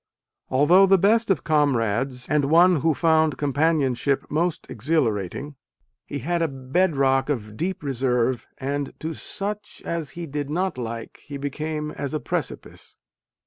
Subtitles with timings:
[0.49, 5.57] Although the best of comrades and one who found companionship most exhilarating,
[6.07, 7.87] he had a bed rock of deep A DAY WITH WALT WHITMAN.
[8.31, 12.97] reserve, and "to such as he did not like, he became as a precipice."